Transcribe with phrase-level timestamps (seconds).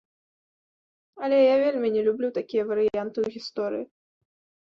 [1.25, 3.85] Але, я вельмі не люблю такія варыянты ў гісторыі.